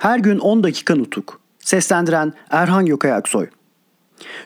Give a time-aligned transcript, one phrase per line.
[0.00, 1.40] Her gün 10 dakika nutuk.
[1.58, 3.46] Seslendiren Erhan Gökayaksoy.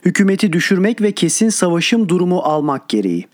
[0.05, 3.27] Hükümeti düşürmek ve kesin savaşım durumu almak gereği.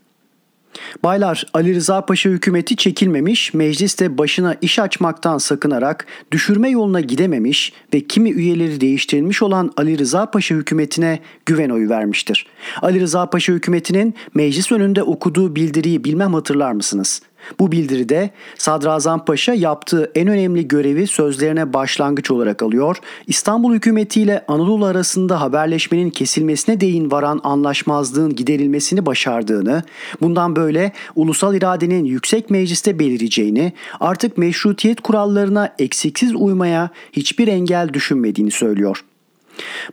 [1.02, 8.00] Baylar Ali Rıza Paşa hükümeti çekilmemiş, mecliste başına iş açmaktan sakınarak düşürme yoluna gidememiş ve
[8.00, 12.46] kimi üyeleri değiştirilmiş olan Ali Rıza Paşa hükümetine güven oyu vermiştir.
[12.82, 17.22] Ali Rıza Paşa hükümetinin meclis önünde okuduğu bildiriyi bilmem hatırlar mısınız?
[17.58, 22.96] Bu bildiride Sadrazam Paşa yaptığı en önemli görevi sözlerine başlangıç olarak alıyor.
[23.26, 29.82] İstanbul hükümetiyle Anadolu arasında haberleşmenin kesilmesine değin varan anlaşmazlığın giderilmesini başardığını,
[30.20, 38.50] bundan böyle ulusal iradenin yüksek mecliste belireceğini, artık meşrutiyet kurallarına eksiksiz uymaya hiçbir engel düşünmediğini
[38.50, 39.04] söylüyor.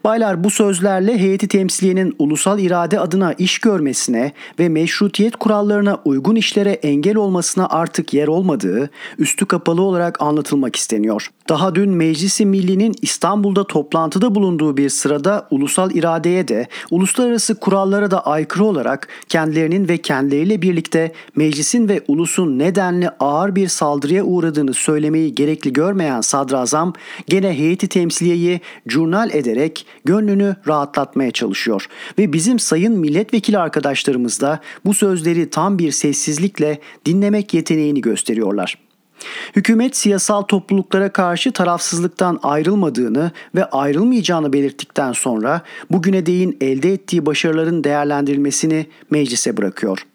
[0.04, 6.70] Baylar bu sözlerle heyeti temsiliyenin ulusal irade adına iş görmesine ve meşrutiyet kurallarına uygun işlere
[6.70, 11.30] engel olmasına artık yer olmadığı üstü kapalı olarak anlatılmak isteniyor.
[11.48, 18.26] Daha dün Meclisi Milli'nin İstanbul'da toplantıda bulunduğu bir sırada ulusal iradeye de uluslararası kurallara da
[18.26, 25.34] aykırı olarak kendilerinin ve kendileriyle birlikte meclisin ve ulusun nedenli ağır bir saldırıya uğradığını söylemeyi
[25.34, 26.92] gerekli görmeyen sadrazam
[27.28, 31.86] gene heyeti temsiliyeyi jurnal ederek gönlünü rahatlatmaya çalışıyor
[32.18, 38.87] ve bizim sayın milletvekili arkadaşlarımız da bu sözleri tam bir sessizlikle dinlemek yeteneğini gösteriyorlar.
[39.56, 47.84] Hükümet siyasal topluluklara karşı tarafsızlıktan ayrılmadığını ve ayrılmayacağını belirttikten sonra bugüne değin elde ettiği başarıların
[47.84, 50.06] değerlendirilmesini meclise bırakıyor.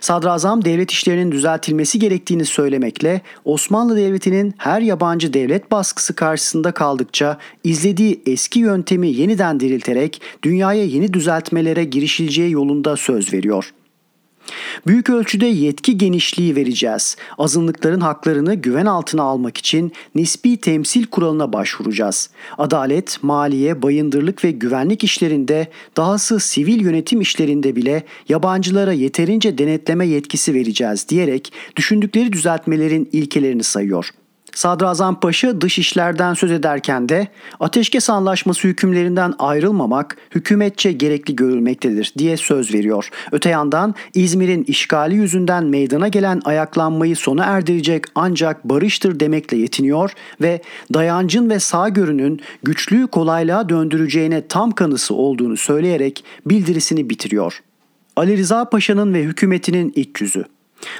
[0.00, 8.22] Sadrazam devlet işlerinin düzeltilmesi gerektiğini söylemekle Osmanlı Devleti'nin her yabancı devlet baskısı karşısında kaldıkça izlediği
[8.26, 13.72] eski yöntemi yeniden dirilterek dünyaya yeni düzeltmelere girişileceği yolunda söz veriyor.
[14.86, 17.16] Büyük ölçüde yetki genişliği vereceğiz.
[17.38, 22.30] Azınlıkların haklarını güven altına almak için nispi temsil kuralına başvuracağız.
[22.58, 30.54] Adalet, maliye, bayındırlık ve güvenlik işlerinde, dahası sivil yönetim işlerinde bile yabancılara yeterince denetleme yetkisi
[30.54, 34.10] vereceğiz diyerek düşündükleri düzeltmelerin ilkelerini sayıyor.
[34.54, 37.28] Sadrazam Paşa dış işlerden söz ederken de
[37.60, 43.08] ateşkes anlaşması hükümlerinden ayrılmamak hükümetçe gerekli görülmektedir diye söz veriyor.
[43.32, 50.62] Öte yandan İzmir'in işgali yüzünden meydana gelen ayaklanmayı sona erdirecek ancak barıştır demekle yetiniyor ve
[50.94, 57.62] dayancın ve sağgörünün güçlüğü kolaylığa döndüreceğine tam kanısı olduğunu söyleyerek bildirisini bitiriyor.
[58.16, 60.44] Ali Rıza Paşa'nın ve hükümetinin iç yüzü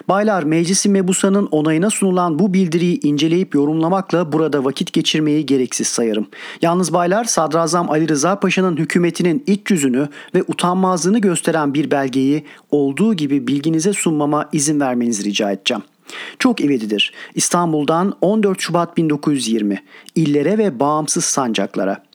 [0.08, 6.26] Baylar Meclisi Mebusa'nın onayına sunulan bu bildiriyi inceleyip yorumlamakla burada vakit geçirmeyi gereksiz sayarım.
[6.62, 13.14] Yalnız baylar Sadrazam Ali Rıza Paşa'nın hükümetinin iç yüzünü ve utanmazlığını gösteren bir belgeyi olduğu
[13.14, 15.82] gibi bilginize sunmama izin vermenizi rica edeceğim.
[16.38, 17.12] Çok ivedidir.
[17.34, 19.82] İstanbul'dan 14 Şubat 1920
[20.14, 22.07] illere ve bağımsız sancaklara.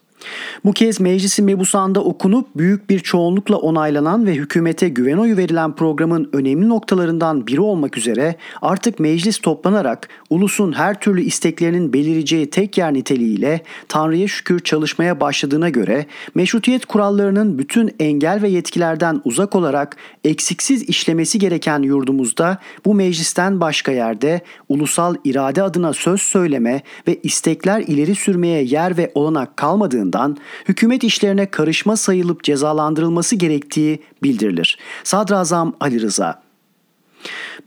[0.65, 6.29] Bu kez meclisi mebusanda okunup büyük bir çoğunlukla onaylanan ve hükümete güven oyu verilen programın
[6.33, 12.93] önemli noktalarından biri olmak üzere artık meclis toplanarak ulusun her türlü isteklerinin belireceği tek yer
[12.93, 20.83] niteliğiyle Tanrı'ya şükür çalışmaya başladığına göre meşrutiyet kurallarının bütün engel ve yetkilerden uzak olarak eksiksiz
[20.83, 28.15] işlemesi gereken yurdumuzda bu meclisten başka yerde ulusal irade adına söz söyleme ve istekler ileri
[28.15, 30.37] sürmeye yer ve olanak kalmadığında tarafından
[30.67, 34.77] hükümet işlerine karışma sayılıp cezalandırılması gerektiği bildirilir.
[35.03, 36.43] Sadrazam Ali Rıza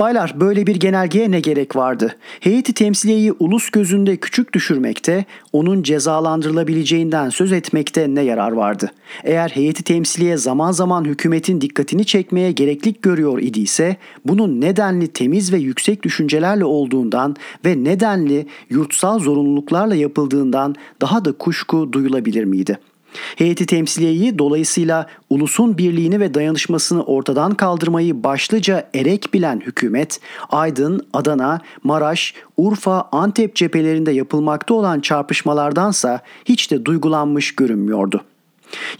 [0.00, 2.16] Baylar böyle bir genelgeye ne gerek vardı?
[2.40, 8.90] Heyeti temsiliyeyi ulus gözünde küçük düşürmekte, onun cezalandırılabileceğinden söz etmekte ne yarar vardı?
[9.24, 15.56] Eğer heyeti temsiliye zaman zaman hükümetin dikkatini çekmeye gereklik görüyor idiyse, bunun nedenli temiz ve
[15.56, 22.95] yüksek düşüncelerle olduğundan ve nedenli yurtsal zorunluluklarla yapıldığından daha da kuşku duyulabilir miydi?''
[23.36, 31.60] Heyeti temsiliyeyi dolayısıyla ulusun birliğini ve dayanışmasını ortadan kaldırmayı başlıca erek bilen hükümet, Aydın, Adana,
[31.84, 38.24] Maraş, Urfa, Antep cephelerinde yapılmakta olan çarpışmalardansa hiç de duygulanmış görünmüyordu.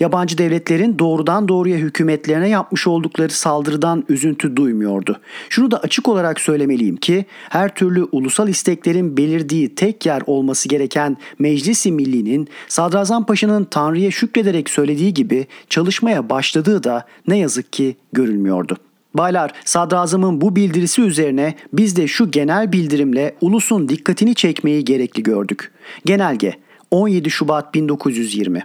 [0.00, 5.20] Yabancı devletlerin doğrudan doğruya hükümetlerine yapmış oldukları saldırıdan üzüntü duymuyordu.
[5.48, 11.16] Şunu da açık olarak söylemeliyim ki her türlü ulusal isteklerin belirdiği tek yer olması gereken
[11.38, 18.76] Meclisi Milli'nin Sadrazam Paşa'nın Tanrı'ya şükrederek söylediği gibi çalışmaya başladığı da ne yazık ki görülmüyordu.
[19.14, 25.72] Baylar, sadrazamın bu bildirisi üzerine biz de şu genel bildirimle ulusun dikkatini çekmeyi gerekli gördük.
[26.04, 26.54] Genelge
[26.90, 28.62] 17 Şubat 1920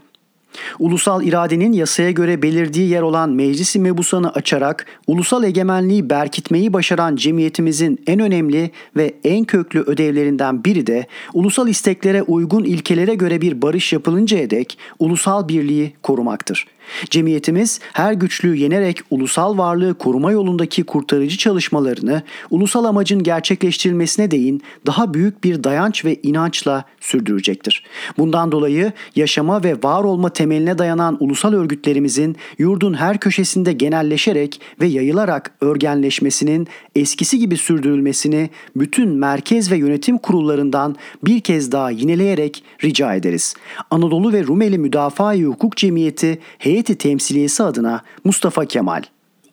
[0.80, 8.00] Ulusal iradenin yasaya göre belirdiği yer olan meclisi mebusanı açarak ulusal egemenliği berkitmeyi başaran cemiyetimizin
[8.08, 13.94] en önemli ve en köklü ödevlerinden biri de ulusal isteklere uygun ilkelere göre bir barış
[13.94, 16.66] yapılıncaya dek ulusal birliği korumaktır.
[17.10, 25.14] Cemiyetimiz her güçlüğü yenerek ulusal varlığı koruma yolundaki kurtarıcı çalışmalarını ulusal amacın gerçekleştirilmesine değin daha
[25.14, 27.84] büyük bir dayanç ve inançla sürdürecektir.
[28.18, 34.88] Bundan dolayı yaşama ve var olma temeline dayanan ulusal örgütlerimizin yurdun her köşesinde genelleşerek ve
[34.88, 43.16] yayılarak örgenleşmesinin eskisi gibi sürdürülmesini bütün merkez ve yönetim kurullarından bir kez daha yineleyerek rica
[43.16, 43.56] ederiz.
[43.92, 49.02] Anadolu ve Rumeli Müdafaa-i Hukuk Cemiyeti heyeti temsiliyesi adına Mustafa Kemal.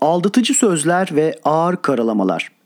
[0.01, 2.58] Aldatıcı sözler ve ağır karalamalar.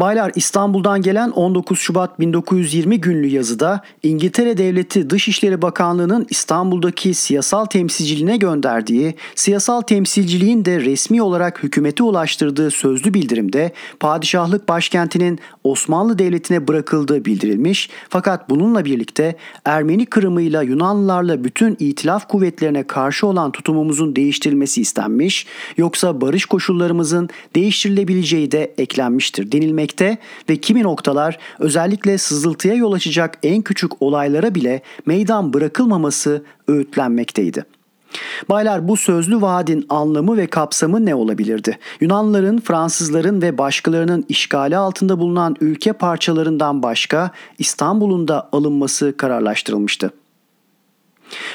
[0.00, 8.36] Baylar İstanbul'dan gelen 19 Şubat 1920 günlü yazıda İngiltere Devleti Dışişleri Bakanlığı'nın İstanbul'daki siyasal temsilciliğine
[8.36, 17.24] gönderdiği, siyasal temsilciliğin de resmi olarak hükümete ulaştırdığı sözlü bildirimde padişahlık başkentinin Osmanlı Devleti'ne bırakıldığı
[17.24, 17.90] bildirilmiş.
[18.08, 26.20] Fakat bununla birlikte Ermeni Kırımı'yla Yunanlılarla bütün itilaf kuvvetlerine karşı olan tutumumuzun değiştirilmesi istenmiş yoksa
[26.20, 30.18] barış koşullarımızın değiştirilebileceği de eklenmiştir denilmekte
[30.48, 37.64] ve kimi noktalar özellikle sızıltıya yol açacak en küçük olaylara bile meydan bırakılmaması öğütlenmekteydi.
[38.48, 41.78] Baylar bu sözlü vaadin anlamı ve kapsamı ne olabilirdi?
[42.00, 50.10] Yunanlıların, Fransızların ve başkalarının işgali altında bulunan ülke parçalarından başka İstanbul'un da alınması kararlaştırılmıştı.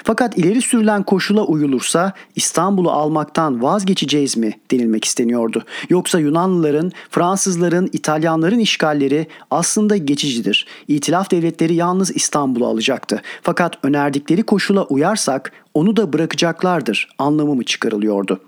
[0.03, 5.63] Fakat ileri sürülen koşula uyulursa İstanbul'u almaktan vazgeçeceğiz mi denilmek isteniyordu.
[5.89, 10.67] Yoksa Yunanlıların, Fransızların, İtalyanların işgalleri aslında geçicidir.
[10.87, 13.21] İtilaf devletleri yalnız İstanbul'u alacaktı.
[13.41, 18.39] Fakat önerdikleri koşula uyarsak onu da bırakacaklardır anlamı mı çıkarılıyordu.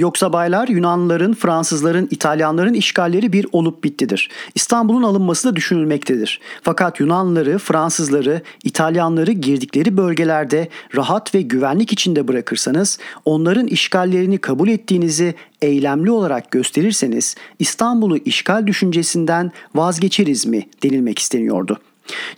[0.00, 4.30] Yoksa baylar Yunanlıların, Fransızların, İtalyanların işgalleri bir olup bittidir.
[4.54, 6.40] İstanbul'un alınması da düşünülmektedir.
[6.62, 15.34] Fakat Yunanlıları, Fransızları, İtalyanları girdikleri bölgelerde rahat ve güvenlik içinde bırakırsanız, onların işgallerini kabul ettiğinizi
[15.62, 21.78] eylemli olarak gösterirseniz İstanbul'u işgal düşüncesinden vazgeçeriz mi denilmek isteniyordu.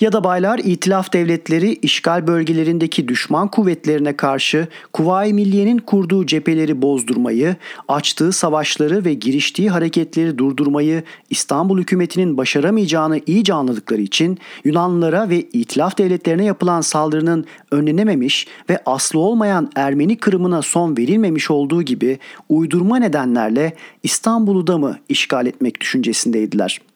[0.00, 7.56] Ya da baylar itilaf devletleri işgal bölgelerindeki düşman kuvvetlerine karşı Kuvayi Milliye'nin kurduğu cepheleri bozdurmayı,
[7.88, 15.98] açtığı savaşları ve giriştiği hareketleri durdurmayı İstanbul hükümetinin başaramayacağını iyice anladıkları için Yunanlılara ve itilaf
[15.98, 23.72] devletlerine yapılan saldırının önlenememiş ve aslı olmayan Ermeni kırımına son verilmemiş olduğu gibi uydurma nedenlerle
[24.02, 26.91] İstanbul'u da mı işgal etmek düşüncesindeydiler.''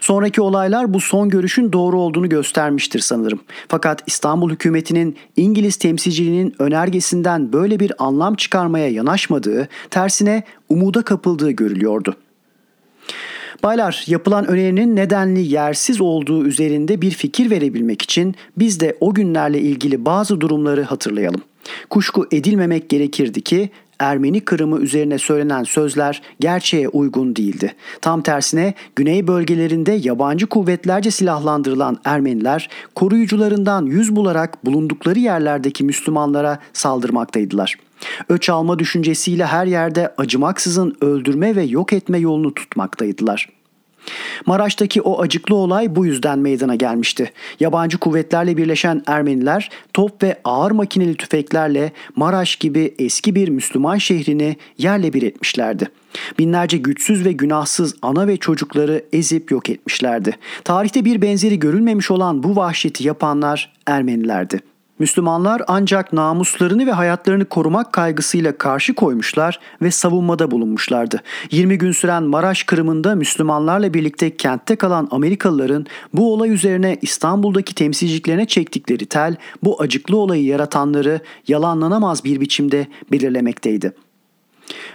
[0.00, 3.40] Sonraki olaylar bu son görüşün doğru olduğunu göstermiştir sanırım.
[3.68, 12.16] Fakat İstanbul hükümetinin İngiliz temsilciliğinin önergesinden böyle bir anlam çıkarmaya yanaşmadığı, tersine umuda kapıldığı görülüyordu.
[13.62, 19.60] Baylar, yapılan önerinin nedenli yersiz olduğu üzerinde bir fikir verebilmek için biz de o günlerle
[19.60, 21.42] ilgili bazı durumları hatırlayalım.
[21.90, 27.74] Kuşku edilmemek gerekirdi ki Ermeni Kırımı üzerine söylenen sözler gerçeğe uygun değildi.
[28.00, 37.76] Tam tersine güney bölgelerinde yabancı kuvvetlerce silahlandırılan Ermeniler koruyucularından yüz bularak bulundukları yerlerdeki Müslümanlara saldırmaktaydılar.
[38.28, 43.48] Öç alma düşüncesiyle her yerde acımaksızın öldürme ve yok etme yolunu tutmaktaydılar.
[44.46, 47.32] Maraş'taki o acıklı olay bu yüzden meydana gelmişti.
[47.60, 54.56] Yabancı kuvvetlerle birleşen Ermeniler top ve ağır makineli tüfeklerle Maraş gibi eski bir Müslüman şehrini
[54.78, 55.88] yerle bir etmişlerdi.
[56.38, 60.36] Binlerce güçsüz ve günahsız ana ve çocukları ezip yok etmişlerdi.
[60.64, 64.73] Tarihte bir benzeri görülmemiş olan bu vahşeti yapanlar Ermenilerdi.
[64.98, 71.22] Müslümanlar ancak namuslarını ve hayatlarını korumak kaygısıyla karşı koymuşlar ve savunmada bulunmuşlardı.
[71.50, 78.46] 20 gün süren Maraş Kırımında Müslümanlarla birlikte kentte kalan Amerikalıların bu olay üzerine İstanbul'daki temsilciliklerine
[78.46, 83.92] çektikleri tel bu acıklı olayı yaratanları yalanlanamaz bir biçimde belirlemekteydi.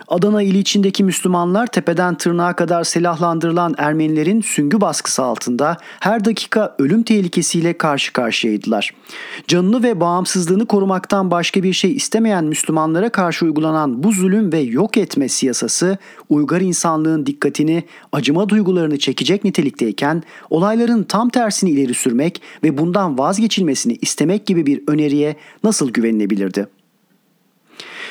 [0.08, 7.04] Adana ili içindeki Müslümanlar tepeden tırnağa kadar silahlandırılan Ermenilerin süngü baskısı altında her dakika ölüm
[7.04, 8.94] tehlikesiyle karşı karşıyaydılar.
[9.48, 14.98] Canını ve bağımsızlığını korumaktan başka bir şey istemeyen Müslümanlara karşı uygulanan bu zulüm ve yok
[14.98, 15.98] etme siyasası
[16.30, 23.98] uygar insanlığın dikkatini, acıma duygularını çekecek nitelikteyken olayların tam tersini ileri sürmek ve bundan vazgeçilmesini
[24.02, 26.79] istemek gibi bir öneriye nasıl güvenilebilirdi?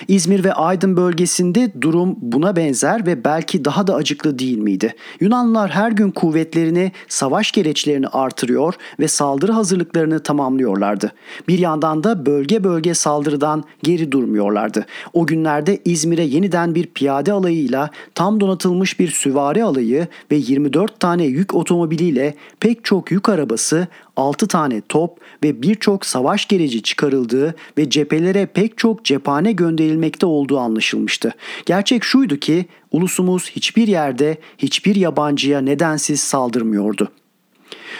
[0.08, 4.94] İzmir ve Aydın bölgesinde durum buna benzer ve belki daha da acıklı değil miydi?
[5.20, 11.12] Yunanlılar her gün kuvvetlerini, savaş gereçlerini artırıyor ve saldırı hazırlıklarını tamamlıyorlardı.
[11.48, 14.86] Bir yandan da bölge bölge saldırıdan geri durmuyorlardı.
[15.12, 21.24] O günlerde İzmir'e yeniden bir piyade alayıyla tam donatılmış bir süvari alayı ve 24 tane
[21.24, 27.90] yük otomobiliyle pek çok yük arabası, 6 tane top ve birçok savaş gereci çıkarıldığı ve
[27.90, 31.34] cephelere pek çok cephane gönderilmekte olduğu anlaşılmıştı.
[31.66, 37.08] Gerçek şuydu ki ulusumuz hiçbir yerde hiçbir yabancıya nedensiz saldırmıyordu.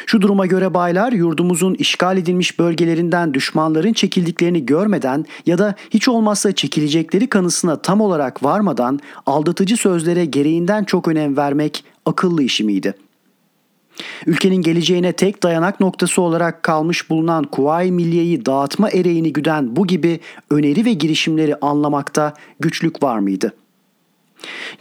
[0.07, 6.55] Şu duruma göre baylar yurdumuzun işgal edilmiş bölgelerinden düşmanların çekildiklerini görmeden ya da hiç olmazsa
[6.55, 13.08] çekilecekleri kanısına tam olarak varmadan aldatıcı sözlere gereğinden çok önem vermek akıllı işi miydi?''
[14.27, 20.21] Ülkenin geleceğine tek dayanak noktası olarak kalmış bulunan Kuvayi Milliye'yi dağıtma ereğini güden bu gibi
[20.51, 23.55] öneri ve girişimleri anlamakta güçlük var mıydı?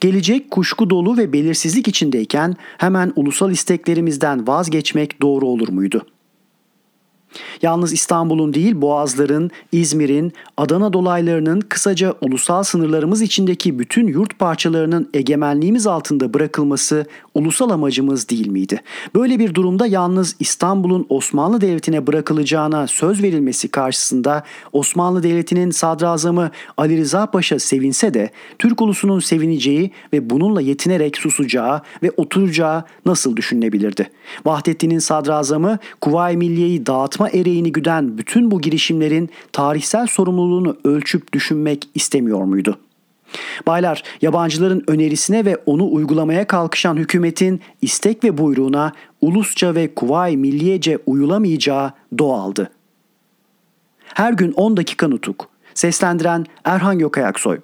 [0.01, 6.16] Gelecek kuşku dolu ve belirsizlik içindeyken hemen ulusal isteklerimizden vazgeçmek doğru olur muydu?''
[7.61, 15.87] Yalnız İstanbul'un değil Boğazların, İzmir'in, Adana dolaylarının kısaca ulusal sınırlarımız içindeki bütün yurt parçalarının egemenliğimiz
[15.87, 18.81] altında bırakılması ulusal amacımız değil miydi?
[19.15, 24.43] Böyle bir durumda yalnız İstanbul'un Osmanlı Devleti'ne bırakılacağına söz verilmesi karşısında
[24.73, 31.81] Osmanlı Devleti'nin sadrazamı Ali Rıza Paşa sevinse de Türk ulusunun sevineceği ve bununla yetinerek susacağı
[32.03, 34.09] ve oturacağı nasıl düşünülebilirdi?
[34.45, 36.85] Vahdettin'in sadrazamı Kuvayi Milliye'yi
[37.17, 42.77] dağıtma ereğini güden bütün bu girişimlerin tarihsel sorumluluğunu ölçüp düşünmek istemiyor muydu?
[43.67, 50.99] Baylar, yabancıların önerisine ve onu uygulamaya kalkışan hükümetin istek ve buyruğuna ulusça ve kuvayi milliyece
[51.05, 52.69] uyulamayacağı doğaldı.
[54.13, 55.49] Her gün 10 dakika nutuk.
[55.73, 57.59] Seslendiren Erhan Gökayaksoy.